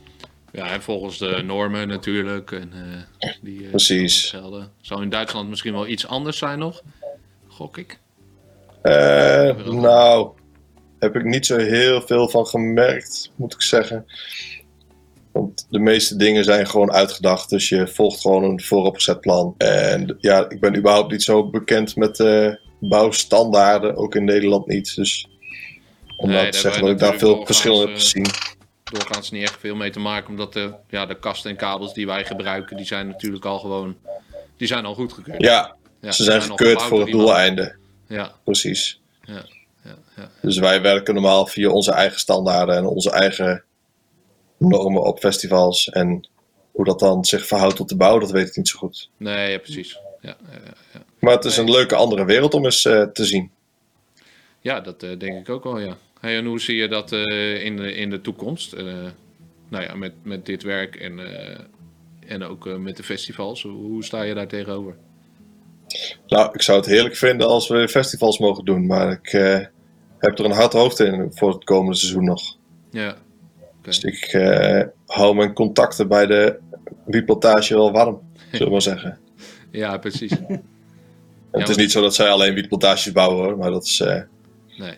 Ja, 0.52 0.72
en 0.72 0.82
volgens 0.82 1.18
de 1.18 1.42
normen 1.44 1.88
natuurlijk. 1.88 2.52
En, 2.52 2.72
eh, 3.18 3.30
die, 3.42 3.64
eh, 3.64 3.68
Precies. 3.70 4.34
Zou 4.80 5.02
in 5.02 5.08
Duitsland 5.08 5.48
misschien 5.48 5.72
wel 5.72 5.86
iets 5.86 6.06
anders 6.06 6.38
zijn 6.38 6.58
nog? 6.58 6.82
Gok 7.46 7.78
ik. 7.78 7.98
Eh, 8.82 9.66
nou, 9.66 10.30
heb 11.00 11.16
ik 11.16 11.24
niet 11.24 11.46
zo 11.46 11.56
heel 11.56 12.02
veel 12.02 12.28
van 12.28 12.46
gemerkt, 12.46 13.32
moet 13.36 13.54
ik 13.54 13.62
zeggen. 13.62 14.06
Want 15.32 15.66
de 15.70 15.78
meeste 15.78 16.16
dingen 16.16 16.44
zijn 16.44 16.66
gewoon 16.66 16.92
uitgedacht. 16.92 17.50
Dus 17.50 17.68
je 17.68 17.88
volgt 17.88 18.20
gewoon 18.20 18.44
een 18.44 18.60
vooropgezet 18.60 19.20
plan. 19.20 19.54
En 19.58 20.16
ja, 20.20 20.48
ik 20.48 20.60
ben 20.60 20.76
überhaupt 20.76 21.10
niet 21.10 21.22
zo 21.22 21.50
bekend 21.50 21.96
met 21.96 22.20
eh, 22.20 22.54
bouwstandaarden. 22.80 23.96
Ook 23.96 24.14
in 24.14 24.24
Nederland 24.24 24.66
niet. 24.66 24.96
Dus 24.96 25.28
om 26.16 26.28
Nee, 26.28 26.38
nou 26.38 26.50
te 26.50 26.58
zeggen 26.58 26.82
dat 26.82 26.90
ik 26.90 26.98
daar 26.98 27.18
veel 27.18 27.46
verschillen 27.46 27.78
heb 27.78 27.86
doorgaans, 27.88 28.12
gezien. 28.12 28.26
Doorgaans 28.84 29.30
niet 29.30 29.42
echt 29.42 29.60
veel 29.60 29.74
mee 29.74 29.90
te 29.90 30.00
maken. 30.00 30.30
Omdat 30.30 30.52
de, 30.52 30.74
ja, 30.88 31.06
de 31.06 31.18
kasten 31.18 31.50
en 31.50 31.56
kabels 31.56 31.94
die 31.94 32.06
wij 32.06 32.24
gebruiken, 32.24 32.76
die 32.76 32.86
zijn 32.86 33.06
natuurlijk 33.06 33.44
al 33.44 33.58
gewoon... 33.58 33.96
Die 34.56 34.68
zijn 34.68 34.84
al 34.84 34.94
goedgekeurd. 34.94 35.42
Ja, 35.42 35.76
Ja, 36.00 36.12
ze 36.12 36.22
zijn 36.22 36.40
al 36.40 36.46
gekeurd 36.46 36.82
voor 36.82 37.00
het 37.00 37.10
doeleinde. 37.10 37.76
Ja, 38.08 38.32
Precies. 38.44 39.00
ja, 39.24 39.44
ja. 40.16 40.30
Dus 40.42 40.58
wij 40.58 40.82
werken 40.82 41.14
normaal 41.14 41.46
via 41.46 41.70
onze 41.70 41.92
eigen 41.92 42.18
standaarden 42.18 42.76
en 42.76 42.86
onze 42.86 43.10
eigen 43.10 43.64
normen 44.56 45.02
op 45.02 45.18
festivals. 45.18 45.88
En 45.88 46.28
hoe 46.70 46.84
dat 46.84 46.98
dan 46.98 47.24
zich 47.24 47.46
verhoudt 47.46 47.76
tot 47.76 47.88
de 47.88 47.96
bouw, 47.96 48.18
dat 48.18 48.30
weet 48.30 48.48
ik 48.48 48.56
niet 48.56 48.68
zo 48.68 48.78
goed. 48.78 49.10
Nee, 49.16 49.50
ja, 49.50 49.58
precies. 49.58 49.98
Ja, 50.20 50.36
ja. 50.92 51.02
Maar 51.18 51.34
het 51.34 51.44
is 51.44 51.56
een 51.56 51.70
leuke 51.70 51.94
andere 51.94 52.24
wereld 52.24 52.54
om 52.54 52.64
eens 52.64 52.84
eh, 52.84 53.02
te 53.02 53.24
zien. 53.24 53.50
Ja, 54.60 54.80
dat 54.80 55.02
eh, 55.02 55.18
denk 55.18 55.38
ik 55.38 55.48
ook 55.48 55.64
wel, 55.64 55.78
ja. 55.78 55.96
Hey, 56.20 56.36
en 56.36 56.44
hoe 56.44 56.60
zie 56.60 56.76
je 56.76 56.88
dat 56.88 57.12
eh, 57.12 57.64
in, 57.64 57.76
de, 57.76 57.94
in 57.94 58.10
de 58.10 58.20
toekomst? 58.20 58.76
Nou 59.68 59.84
ja, 59.84 59.94
met, 59.94 60.12
met 60.22 60.46
dit 60.46 60.62
werk 60.62 60.96
en, 60.96 61.20
en 62.26 62.42
ook 62.42 62.78
met 62.78 62.96
de 62.96 63.02
festivals. 63.02 63.62
Hoe 63.62 64.04
sta 64.04 64.22
je 64.22 64.34
daar 64.34 64.48
tegenover? 64.48 64.96
Nou, 66.26 66.50
ik 66.52 66.62
zou 66.62 66.78
het 66.78 66.86
heerlijk 66.86 67.16
vinden 67.16 67.46
als 67.46 67.68
we 67.68 67.88
festivals 67.88 68.38
mogen 68.38 68.64
doen. 68.64 68.86
Maar 68.86 69.12
ik 69.12 69.32
eh, 69.32 69.58
heb 70.18 70.38
er 70.38 70.44
een 70.44 70.50
hard 70.50 70.72
hoofd 70.72 71.00
in 71.00 71.30
voor 71.34 71.52
het 71.52 71.64
komende 71.64 71.96
seizoen 71.96 72.24
nog. 72.24 72.56
Ja. 72.90 73.16
Dus 73.82 74.04
ik 74.04 74.24
eh, 74.24 74.82
hou 75.06 75.34
mijn 75.34 75.52
contacten 75.52 76.08
bij 76.08 76.26
de 76.26 76.58
wietplantage 77.04 77.74
wel 77.74 77.92
warm, 77.92 78.20
zullen 78.50 78.66
we 78.66 78.72
maar 78.72 78.82
zeggen. 78.82 79.18
Ja, 79.70 79.98
precies. 79.98 80.32
Ja, 81.52 81.58
het 81.58 81.68
is 81.68 81.76
niet 81.76 81.90
zo 81.92 82.00
dat 82.00 82.14
zij 82.14 82.30
alleen 82.30 82.54
wietplantages 82.54 83.12
bouwen 83.12 83.44
hoor, 83.44 83.58
maar 83.58 83.70
dat 83.70 83.84
is 83.84 84.00
eh, 84.00 84.22
Nee. 84.76 84.94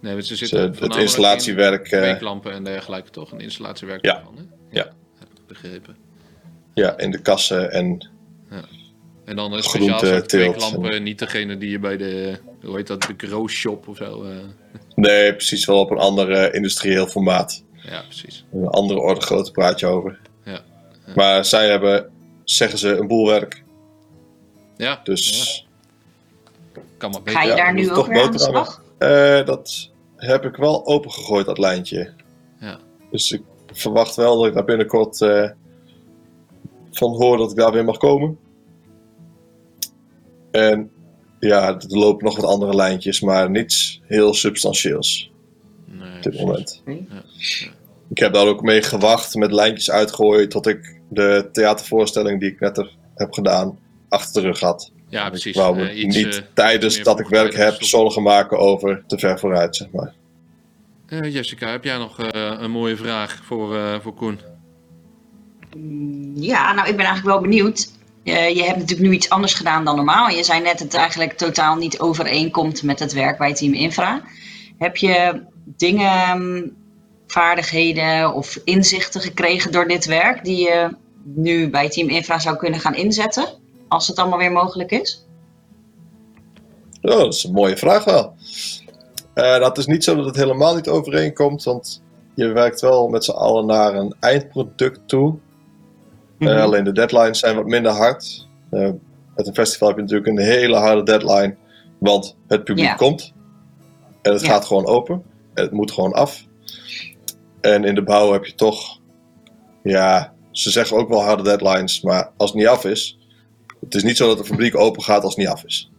Nee, 0.00 0.12
want 0.12 0.26
ze 0.26 0.36
dus, 0.36 0.38
zitten 0.38 0.84
het 0.88 0.96
installatiewerk. 0.96 1.90
in 1.90 2.42
en 2.44 2.64
dergelijke, 2.64 3.10
toch? 3.10 3.32
Een 3.32 3.40
installatiewerk 3.40 4.04
Ja. 4.04 4.14
daarvan, 4.14 4.36
hè? 4.36 4.42
Ja. 4.70 4.92
Begrepen. 5.46 5.96
ja, 6.74 6.98
in 6.98 7.10
de 7.10 7.22
kassen 7.22 7.70
en 7.70 8.10
En 9.24 9.36
dan 9.36 9.52
een 9.52 9.62
speciaal 9.62 9.98
soort 9.98 10.26
kweeklampen, 10.26 11.02
niet 11.02 11.18
degene 11.18 11.58
die 11.58 11.70
je 11.70 11.78
bij 11.78 11.96
de, 11.96 12.38
hoe 12.62 12.76
heet 12.76 12.86
dat, 12.86 13.02
de 13.02 13.26
grow 13.26 13.48
shop 13.48 13.88
of 13.88 13.96
zo. 13.96 14.22
eh. 14.24 14.36
nee, 14.94 15.32
precies 15.34 15.64
wel 15.64 15.78
op 15.78 15.90
een 15.90 15.98
ander 15.98 16.30
eh, 16.32 16.54
industrieel 16.54 17.06
formaat. 17.06 17.64
ja, 17.72 18.02
precies. 18.02 18.44
Een 18.52 18.66
andere 18.66 19.00
orde 19.00 19.20
grootte 19.20 19.50
praat 19.50 19.80
je 19.80 19.86
over. 19.86 20.20
Ja. 20.44 20.60
Maar 21.14 21.44
zij 21.44 21.68
hebben, 21.70 22.10
zeggen 22.44 22.78
ze, 22.78 22.88
een 22.96 23.06
boel 23.06 23.26
werk. 23.26 23.62
Ja, 24.76 25.00
Dus 25.04 25.66
ja, 26.74 26.80
kan 26.96 27.10
maar 27.10 27.20
Ga 27.24 27.24
beter. 27.24 27.42
je 27.42 27.48
Ja, 27.48 27.56
daar 27.56 27.74
nu 27.74 27.86
toch 27.86 27.98
ook 27.98 28.06
weer 28.06 28.22
aan 28.22 28.32
de 28.32 28.38
slag? 28.38 28.82
eh, 28.98 29.44
dat 29.46 29.90
heb 30.16 30.44
ik 30.44 30.56
wel 30.56 30.86
opengegooid, 30.86 31.46
dat 31.46 31.58
lijntje. 31.58 32.12
Ja. 32.60 32.78
Dus 33.10 33.32
ik 33.32 33.42
verwacht 33.72 34.16
wel 34.16 34.36
dat 34.38 34.46
ik 34.46 34.54
daar 34.54 34.64
binnenkort 34.64 35.20
eh, 35.20 35.50
van 36.92 37.10
hoor 37.10 37.36
dat 37.36 37.50
ik 37.50 37.56
daar 37.56 37.72
weer 37.72 37.84
mag 37.84 37.96
komen. 37.96 38.38
En 40.52 40.90
ja, 41.40 41.68
er 41.68 41.84
lopen 41.88 42.24
nog 42.24 42.36
wat 42.36 42.44
andere 42.44 42.74
lijntjes, 42.74 43.20
maar 43.20 43.50
niets 43.50 44.00
heel 44.06 44.34
substantieels 44.34 45.30
Nee, 45.86 46.16
op 46.16 46.22
dit 46.22 46.38
moment. 46.40 46.82
Ik 48.08 48.18
heb 48.18 48.32
daar 48.32 48.46
ook 48.46 48.62
mee 48.62 48.82
gewacht 48.82 49.34
met 49.34 49.52
lijntjes 49.52 49.90
uitgooien 49.90 50.48
tot 50.48 50.66
ik 50.66 51.00
de 51.08 51.48
theatervoorstelling 51.52 52.40
die 52.40 52.50
ik 52.50 52.60
net 52.60 52.78
er 52.78 52.96
heb 53.14 53.32
gedaan 53.32 53.78
achter 54.08 54.42
de 54.42 54.48
rug 54.48 54.60
had. 54.60 54.92
Ja, 55.08 55.24
Ik 55.24 55.30
precies. 55.30 55.56
wou 55.56 55.76
me 55.76 55.88
Eh, 55.88 55.98
iets, 56.02 56.16
niet 56.16 56.36
eh, 56.36 56.42
tijdens 56.54 57.02
dat 57.02 57.20
ik 57.20 57.26
werk 57.28 57.54
heb 57.54 57.66
stoppen. 57.68 57.86
zorgen 57.86 58.22
maken 58.22 58.58
over 58.58 59.04
te 59.06 59.18
ver 59.18 59.38
vooruit, 59.38 59.76
zeg 59.76 59.90
maar. 59.90 60.12
eh, 61.06 61.34
Jessica, 61.34 61.70
heb 61.70 61.84
jij 61.84 61.98
nog 61.98 62.18
eh, 62.20 62.56
een 62.58 62.70
mooie 62.70 62.96
vraag 62.96 63.40
voor, 63.44 63.76
eh, 63.76 64.00
voor 64.00 64.14
Koen? 64.14 64.40
Ja, 66.34 66.72
nou 66.74 66.88
ik 66.88 66.96
ben 66.96 67.06
eigenlijk 67.06 67.24
wel 67.24 67.40
benieuwd. 67.40 67.90
Eh, 68.24 68.48
je 68.56 68.62
hebt 68.62 68.78
natuurlijk 68.78 69.08
nu 69.08 69.14
iets 69.14 69.28
anders 69.28 69.54
gedaan 69.54 69.84
dan 69.84 69.96
normaal. 69.96 70.28
Je 70.28 70.44
zei 70.44 70.60
net 70.60 70.78
dat 70.78 70.92
het 70.92 70.94
eigenlijk 70.94 71.32
totaal 71.32 71.76
niet 71.76 72.00
overeenkomt 72.00 72.82
met 72.82 72.98
het 72.98 73.12
werk 73.12 73.38
bij 73.38 73.54
Team 73.54 73.72
Infra. 73.72 74.22
Heb 74.78 74.96
je 74.96 75.42
dingen, 75.64 76.38
mm, 76.38 76.72
vaardigheden 77.26 78.34
of 78.34 78.58
inzichten 78.64 79.20
gekregen 79.20 79.72
door 79.72 79.88
dit 79.88 80.04
werk 80.04 80.44
die 80.44 80.58
je 80.58 80.96
nu 81.24 81.70
bij 81.70 81.88
Team 81.88 82.08
Infra 82.08 82.38
zou 82.38 82.56
kunnen 82.56 82.80
gaan 82.80 82.94
inzetten? 82.94 83.46
Als 83.88 84.08
het 84.08 84.18
allemaal 84.18 84.38
weer 84.38 84.52
mogelijk 84.52 84.90
is? 84.90 85.26
Oh, 87.02 87.18
dat 87.18 87.34
is 87.34 87.44
een 87.44 87.52
mooie 87.52 87.76
vraag 87.76 88.04
wel. 88.04 88.34
Eh, 89.34 89.58
dat 89.58 89.78
is 89.78 89.86
niet 89.86 90.04
zo 90.04 90.16
dat 90.16 90.24
het 90.24 90.36
helemaal 90.36 90.74
niet 90.74 90.88
overeenkomt, 90.88 91.64
want 91.64 92.02
je 92.34 92.46
werkt 92.46 92.80
wel 92.80 93.08
met 93.08 93.24
z'n 93.24 93.30
allen 93.30 93.66
naar 93.66 93.94
een 93.94 94.14
eindproduct 94.20 95.08
toe. 95.08 95.38
Eh, 96.42 96.48
Mhm. 96.48 96.58
alleen 96.62 96.84
de 96.84 96.92
deadlines 96.92 97.38
zijn 97.38 97.56
wat 97.56 97.66
minder 97.66 97.92
hard. 97.92 98.48
Eh, 98.70 98.90
met 99.36 99.46
een 99.46 99.54
festival 99.54 99.88
heb 99.88 99.96
je 99.96 100.02
natuurlijk 100.02 100.28
een 100.30 100.38
hele 100.44 100.76
harde 100.76 101.02
deadline, 101.02 101.56
want 101.98 102.36
het 102.48 102.64
publiek 102.64 102.84
Ja. 102.84 102.94
komt. 102.94 103.32
En 104.22 104.32
het 104.32 104.40
Ja. 104.42 104.48
gaat 104.48 104.64
gewoon 104.64 104.86
open. 104.86 105.22
En 105.54 105.62
het 105.62 105.72
moet 105.72 105.90
gewoon 105.90 106.12
af. 106.12 106.44
En 107.60 107.84
in 107.84 107.94
de 107.94 108.02
bouw 108.02 108.32
heb 108.32 108.44
je 108.44 108.54
toch, 108.54 109.00
ja, 109.82 110.32
ze 110.50 110.70
zeggen 110.70 110.96
ook 110.96 111.08
wel 111.08 111.22
harde 111.22 111.42
deadlines, 111.42 112.00
maar 112.02 112.30
als 112.36 112.50
het 112.50 112.58
niet 112.58 112.68
af 112.68 112.84
is, 112.84 113.18
het 113.80 113.94
is 113.94 114.02
niet 114.02 114.16
zo 114.16 114.26
dat 114.26 114.38
de 114.38 114.44
fabriek 114.44 114.76
open 114.78 115.02
gaat 115.02 115.22
als 115.22 115.34
het 115.34 115.44
niet 115.44 115.54
af 115.54 115.64
is. 115.64 115.90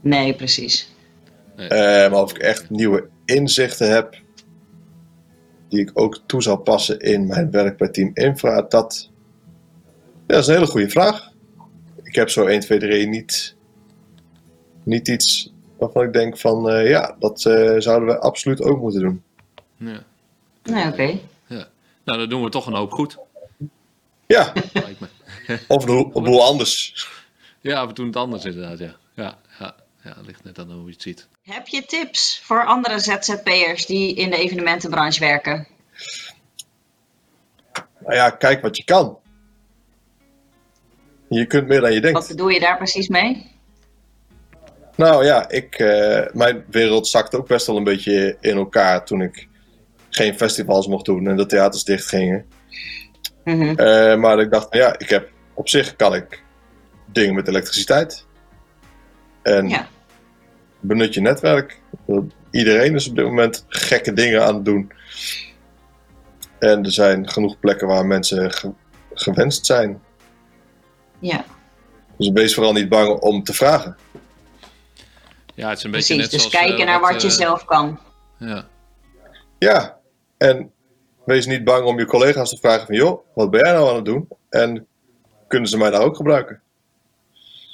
Nee, 0.00 0.34
precies. 0.34 0.94
Eh, 1.56 1.68
maar 2.10 2.22
of 2.22 2.30
ik 2.30 2.38
echt 2.38 2.70
nieuwe 2.70 3.08
inzichten 3.24 3.90
heb 3.92 4.16
die 5.68 5.80
ik 5.80 5.90
ook 5.94 6.20
toe 6.26 6.42
zou 6.42 6.58
passen 6.58 6.98
in 6.98 7.26
mijn 7.26 7.50
werk 7.50 7.76
bij 7.76 7.88
Team 7.88 8.10
Infra, 8.14 8.62
dat, 8.62 9.10
ja, 10.26 10.34
dat 10.34 10.38
is 10.38 10.46
een 10.46 10.54
hele 10.54 10.66
goede 10.66 10.90
vraag. 10.90 11.30
Ik 12.02 12.14
heb 12.14 12.30
zo 12.30 12.46
1, 12.46 12.60
2, 12.60 12.78
3 12.78 13.06
niet, 13.08 13.54
niet 14.82 15.08
iets 15.08 15.52
waarvan 15.78 16.02
ik 16.02 16.12
denk 16.12 16.38
van 16.38 16.70
eh, 16.70 16.88
ja, 16.88 17.16
dat 17.18 17.44
eh, 17.44 17.74
zouden 17.78 18.08
we 18.08 18.18
absoluut 18.18 18.62
ook 18.62 18.80
moeten 18.80 19.00
doen. 19.00 19.22
Ja. 19.76 20.02
Nee, 20.62 20.86
oké. 20.86 21.18
Nou, 22.04 22.18
dan 22.18 22.28
doen 22.28 22.44
we 22.44 22.50
toch 22.50 22.66
een 22.66 22.74
hoop 22.74 22.92
goed, 22.92 23.18
Ja, 24.26 24.52
lijkt 24.72 25.00
me. 25.00 25.06
of 25.68 25.80
een 25.80 25.86
boel- 25.86 26.10
een 26.14 26.22
boel 26.22 26.42
anders. 26.44 27.06
Ja, 27.60 27.86
we 27.86 27.92
doen 27.92 28.06
het 28.06 28.16
anders 28.16 28.44
inderdaad, 28.44 28.78
ja. 28.78 28.96
Ja, 29.14 29.38
ja, 29.58 29.74
ja 30.02 30.14
het 30.16 30.26
ligt 30.26 30.44
net 30.44 30.58
aan 30.58 30.72
hoe 30.72 30.84
je 30.86 30.92
het 30.92 31.02
ziet. 31.02 31.28
Heb 31.42 31.66
je 31.66 31.84
tips 31.84 32.40
voor 32.44 32.64
andere 32.64 32.98
ZZP'ers 32.98 33.86
die 33.86 34.14
in 34.14 34.30
de 34.30 34.36
evenementenbranche 34.36 35.20
werken? 35.20 35.66
Nou 37.98 38.14
ja, 38.14 38.30
kijk 38.30 38.62
wat 38.62 38.76
je 38.76 38.84
kan. 38.84 39.18
Je 41.28 41.46
kunt 41.46 41.66
meer 41.68 41.80
dan 41.80 41.92
je 41.92 42.00
denkt. 42.00 42.18
Wat 42.18 42.28
bedoel 42.28 42.48
je 42.48 42.60
daar 42.60 42.76
precies 42.76 43.08
mee? 43.08 43.54
Nou 44.96 45.24
ja, 45.24 45.48
ik, 45.48 45.74
eh, 45.74 46.32
mijn 46.32 46.64
wereld 46.70 47.08
zakte 47.08 47.36
ook 47.36 47.46
best 47.48 47.66
wel 47.66 47.76
een 47.76 47.84
beetje 47.84 48.36
in 48.40 48.56
elkaar 48.56 49.04
toen 49.04 49.20
ik 49.22 49.48
geen 50.10 50.34
festivals 50.36 50.86
mocht 50.86 51.04
doen 51.04 51.26
en 51.28 51.36
de 51.36 51.46
theaters 51.46 51.84
dichtgingen. 51.84 52.46
Mhm. 53.44 53.62
Eh, 53.78 54.16
maar 54.16 54.38
ik 54.40 54.50
dacht, 54.50 54.74
ja, 54.74 54.98
ik 54.98 55.08
heb, 55.08 55.30
op 55.54 55.68
zich 55.68 55.96
kan 55.96 56.14
ik 56.14 56.42
dingen 57.12 57.34
met 57.34 57.48
elektriciteit. 57.48 58.26
En 59.42 59.68
Ja. 59.68 59.88
benut 60.80 61.14
je 61.14 61.20
netwerk. 61.20 61.80
Iedereen 62.50 62.94
is 62.94 63.08
op 63.08 63.16
dit 63.16 63.24
moment 63.24 63.64
gekke 63.68 64.12
dingen 64.12 64.44
aan 64.44 64.54
het 64.54 64.64
doen. 64.64 64.92
En 66.58 66.84
er 66.84 66.92
zijn 66.92 67.28
genoeg 67.30 67.58
plekken 67.58 67.86
waar 67.88 68.06
mensen 68.06 68.52
ge- 68.52 68.72
gewenst 69.14 69.66
zijn. 69.66 70.00
Ja, 71.26 71.44
Dus 72.16 72.30
wees 72.30 72.54
vooral 72.54 72.72
niet 72.72 72.88
bang 72.88 73.20
om 73.20 73.42
te 73.42 73.52
vragen. 73.52 73.96
Ja, 75.54 75.68
het 75.68 75.78
is 75.78 75.84
een 75.84 75.90
beetje 75.90 76.14
precies. 76.14 76.16
net 76.16 76.30
Dus 76.30 76.50
zoals... 76.50 76.66
kijken 76.66 76.86
eh, 76.86 76.92
naar 76.92 77.00
wat 77.00 77.22
je 77.22 77.28
eh, 77.28 77.34
zelf 77.34 77.64
kan. 77.64 77.98
Ja. 78.38 78.66
Ja, 79.58 79.96
en 80.38 80.70
wees 81.24 81.46
niet 81.46 81.64
bang 81.64 81.84
om 81.84 81.98
je 81.98 82.06
collega's 82.06 82.50
te 82.50 82.56
vragen 82.56 82.86
van... 82.86 82.94
joh, 82.94 83.24
wat 83.34 83.50
ben 83.50 83.60
jij 83.60 83.72
nou 83.72 83.88
aan 83.88 83.94
het 83.94 84.04
doen? 84.04 84.28
En 84.50 84.86
kunnen 85.48 85.68
ze 85.68 85.76
mij 85.76 85.90
daar 85.90 86.02
ook 86.02 86.16
gebruiken? 86.16 86.60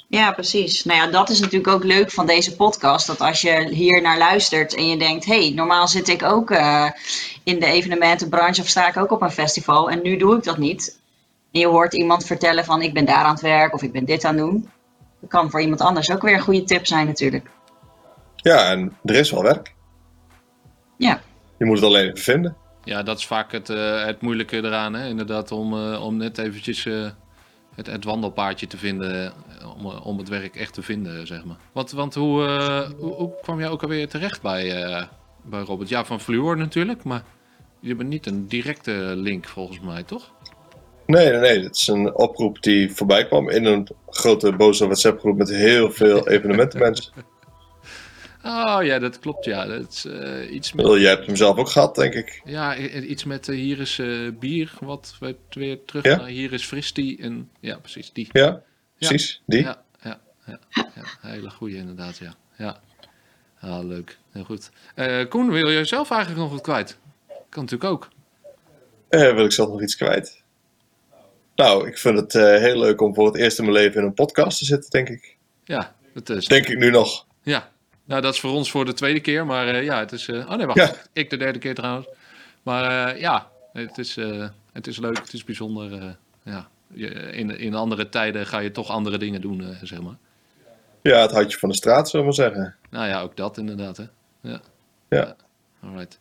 Ja, 0.07 0.31
precies. 0.31 0.83
Nou 0.83 0.99
ja, 0.99 1.07
dat 1.07 1.29
is 1.29 1.39
natuurlijk 1.39 1.73
ook 1.73 1.83
leuk 1.83 2.11
van 2.11 2.25
deze 2.25 2.55
podcast. 2.55 3.07
Dat 3.07 3.19
als 3.19 3.41
je 3.41 3.67
hier 3.69 4.01
naar 4.01 4.17
luistert 4.17 4.75
en 4.75 4.87
je 4.87 4.97
denkt: 4.97 5.25
hé, 5.25 5.45
hey, 5.45 5.53
normaal 5.55 5.87
zit 5.87 6.07
ik 6.07 6.23
ook 6.23 6.51
eh, 6.51 6.89
in 7.43 7.59
de 7.59 7.65
evenementenbranche 7.65 8.61
of 8.61 8.67
sta 8.67 8.87
ik 8.87 8.97
ook 8.97 9.11
op 9.11 9.21
een 9.21 9.31
festival 9.31 9.89
en 9.89 10.01
nu 10.01 10.17
doe 10.17 10.37
ik 10.37 10.43
dat 10.43 10.57
niet. 10.57 11.01
En 11.53 11.59
je 11.59 11.67
hoort 11.67 11.93
iemand 11.93 12.25
vertellen 12.25 12.65
van 12.65 12.81
ik 12.81 12.93
ben 12.93 13.05
daar 13.05 13.23
aan 13.23 13.33
het 13.33 13.41
werk 13.41 13.73
of 13.73 13.81
ik 13.81 13.91
ben 13.91 14.05
dit 14.05 14.25
aan 14.25 14.35
het 14.35 14.43
doen. 14.43 14.69
Dat 15.21 15.29
kan 15.29 15.49
voor 15.49 15.61
iemand 15.61 15.81
anders 15.81 16.11
ook 16.11 16.21
weer 16.21 16.33
een 16.33 16.39
goede 16.39 16.63
tip 16.63 16.85
zijn 16.85 17.07
natuurlijk. 17.07 17.49
Ja, 18.35 18.71
en 18.71 18.97
er 19.03 19.15
is 19.15 19.31
wel 19.31 19.43
werk. 19.43 19.73
Ja, 20.97 21.21
Je 21.57 21.65
moet 21.65 21.75
het 21.75 21.85
alleen 21.85 22.05
even 22.05 22.17
vinden. 22.17 22.55
Ja, 22.83 23.03
dat 23.03 23.17
is 23.17 23.25
vaak 23.25 23.51
het, 23.51 23.69
eh, 23.69 24.05
het 24.05 24.21
moeilijke 24.21 24.57
eraan, 24.57 24.93
hè? 24.93 25.07
inderdaad, 25.07 25.51
om, 25.51 25.73
eh, 25.73 26.03
om 26.03 26.17
net 26.17 26.37
eventjes 26.37 26.85
eh, 26.85 27.09
het, 27.75 27.87
het 27.87 28.03
wandelpaardje 28.03 28.67
te 28.67 28.77
vinden, 28.77 29.33
om, 29.77 29.85
om 29.85 30.17
het 30.17 30.29
werk 30.29 30.55
echt 30.55 30.73
te 30.73 30.81
vinden, 30.81 31.27
zeg 31.27 31.45
maar. 31.45 31.57
Want, 31.71 31.91
want 31.91 32.13
hoe, 32.13 32.45
eh, 32.45 32.89
hoe, 32.99 33.13
hoe 33.13 33.35
kwam 33.41 33.59
jij 33.59 33.69
ook 33.69 33.83
alweer 33.83 34.07
terecht 34.09 34.41
bij, 34.41 34.83
eh, 34.83 35.05
bij 35.43 35.61
Robert? 35.61 35.89
Ja, 35.89 36.05
van 36.05 36.19
Fluor 36.19 36.57
natuurlijk, 36.57 37.03
maar 37.03 37.23
je 37.79 37.95
bent 37.95 38.09
niet 38.09 38.25
een 38.25 38.47
directe 38.47 39.13
link 39.15 39.47
volgens 39.47 39.79
mij, 39.79 40.03
toch? 40.03 40.31
Nee, 41.13 41.29
nee, 41.29 41.39
nee. 41.39 41.63
Het 41.63 41.75
is 41.75 41.87
een 41.87 42.15
oproep 42.15 42.61
die 42.61 42.93
voorbij 42.93 43.27
kwam 43.27 43.49
in 43.49 43.65
een 43.65 43.87
grote 44.07 44.51
boze 44.51 44.85
WhatsApp-groep 44.85 45.37
met 45.37 45.49
heel 45.49 45.91
veel 45.91 46.27
evenementenmensen. 46.33 47.13
Oh 48.43 48.77
ja, 48.81 48.99
dat 48.99 49.19
klopt, 49.19 49.45
ja. 49.45 49.65
Dat 49.65 49.91
is 49.91 50.05
eh, 50.05 50.51
iets 50.53 50.73
met... 50.73 50.85
Jij 50.85 51.09
hebt 51.09 51.25
hem 51.25 51.35
zelf 51.35 51.57
ook 51.57 51.69
gehad, 51.69 51.95
denk 51.95 52.13
ik. 52.13 52.41
Ja, 52.45 52.77
iets 52.77 53.23
met 53.23 53.49
eh, 53.49 53.55
hier 53.55 53.79
is 53.79 53.99
eh, 53.99 54.29
bier, 54.39 54.73
wat 54.79 55.15
we 55.19 55.35
weer 55.49 55.85
terug 55.85 56.03
Ja? 56.03 56.15
naar 56.15 56.27
hier 56.27 56.53
is 56.53 56.65
fristie. 56.65 57.21
En 57.21 57.49
ja, 57.59 57.77
precies, 57.77 58.13
die. 58.13 58.29
Ja, 58.31 58.61
precies. 58.97 59.41
Die. 59.45 59.61
Ja, 59.61 59.83
ja, 60.03 60.19
ja, 60.45 60.59
ja, 60.69 61.03
hele 61.21 61.49
goede 61.49 61.75
inderdaad, 61.75 62.17
ja. 62.17 62.35
ja. 62.57 62.79
Ah, 63.59 63.85
leuk, 63.85 64.17
heel 64.31 64.43
goed. 64.43 64.69
Koen, 65.29 65.51
wil 65.51 65.69
je 65.69 65.85
zelf 65.85 66.11
eigenlijk 66.11 66.41
nog 66.41 66.51
wat 66.51 66.61
kwijt? 66.61 66.97
Kan 67.49 67.63
natuurlijk 67.63 67.91
ook. 67.91 68.07
Wil 69.09 69.45
ik 69.45 69.51
zelf 69.51 69.69
nog 69.69 69.81
iets 69.81 69.95
kwijt? 69.95 70.42
Nou, 71.63 71.87
ik 71.87 71.97
vind 71.97 72.17
het 72.19 72.35
eh, 72.35 72.43
heel 72.43 72.79
leuk 72.79 73.01
om 73.01 73.13
voor 73.13 73.25
het 73.25 73.35
eerst 73.35 73.57
in 73.57 73.63
mijn 73.63 73.75
leven 73.77 74.01
in 74.01 74.07
een 74.07 74.13
podcast 74.13 74.57
te 74.57 74.65
zitten, 74.65 74.89
denk 74.89 75.09
ik. 75.09 75.37
Ja, 75.63 75.95
het 76.13 76.29
is, 76.29 76.45
Denk 76.45 76.67
ik 76.67 76.77
nu 76.77 76.89
nog. 76.89 77.25
ja. 77.43 77.71
Nou, 78.05 78.21
dat 78.21 78.33
is 78.33 78.39
voor 78.39 78.51
ons 78.51 78.71
voor 78.71 78.85
de 78.85 78.93
tweede 78.93 79.19
keer, 79.19 79.45
maar 79.45 79.67
eh, 79.67 79.83
ja, 79.83 79.99
het 79.99 80.11
is... 80.11 80.27
eh, 80.27 80.35
oh 80.49 80.55
nee, 80.55 80.65
wacht, 80.65 80.77
Ja. 80.79 80.91
ik 81.13 81.29
de 81.29 81.37
derde 81.37 81.59
keer 81.59 81.75
trouwens. 81.75 82.07
Maar 82.63 83.19
ja, 83.19 83.47
het 83.73 83.97
is, 83.97 84.15
het 84.73 84.87
is 84.87 84.97
leuk, 84.97 85.17
het 85.17 85.33
is 85.33 85.43
bijzonder. 85.43 86.15
ja. 86.43 86.67
Je- 86.93 87.09
in, 87.31 87.57
in 87.59 87.73
andere 87.73 88.09
tijden 88.09 88.45
ga 88.45 88.59
je 88.59 88.71
toch 88.71 88.89
andere 88.89 89.17
dingen 89.17 89.41
doen, 89.41 89.77
zeg 89.81 90.01
maar. 90.01 90.15
Ja, 91.01 91.21
het 91.21 91.31
houtje 91.31 91.57
van 91.57 91.69
de 91.69 91.75
straat, 91.75 92.09
zullen 92.09 92.25
we 92.29 92.31
maar 92.37 92.47
zeggen. 92.49 92.75
Nou 92.89 93.07
ja, 93.07 93.21
ook 93.21 93.37
dat 93.37 93.57
inderdaad, 93.57 93.97
hè. 93.97 94.03
Ja. 94.41 94.61
Ja. 95.09 95.35
Alright. 95.83 96.19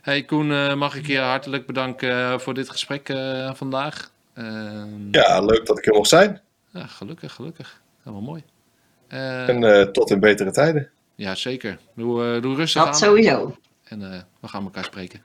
Hey 0.00 0.22
Koen, 0.22 0.78
mag 0.78 0.94
ik 0.96 1.06
je 1.06 1.18
hartelijk 1.18 1.66
bedanken 1.66 2.40
voor 2.40 2.54
dit 2.54 2.70
gesprek 2.70 3.12
vandaag. 3.54 4.12
Ehm, 4.34 5.08
Ja, 5.10 5.40
leuk 5.40 5.66
dat 5.66 5.78
ik 5.78 5.86
er 5.86 5.94
mocht 5.94 6.08
zijn. 6.08 6.40
ja, 6.70 6.86
gelukkig, 6.86 7.32
gelukkig. 7.32 7.82
Helemaal 8.02 8.22
mooi. 8.26 8.42
Eh, 9.08 9.48
En 9.48 9.64
eh, 9.64 9.82
tot 9.86 10.10
in 10.10 10.20
betere 10.20 10.50
tijden. 10.50 10.90
ja, 11.14 11.34
zeker. 11.34 11.78
Doe, 11.94 12.34
eh, 12.34 12.42
doe 12.42 12.54
rustig 12.56 12.82
dat 12.84 12.92
aan 12.92 12.98
sowieso. 12.98 13.56
en 13.84 14.12
eh, 14.12 14.20
we 14.40 14.48
gaan 14.48 14.64
elkaar 14.64 14.84
spreken. 14.84 15.22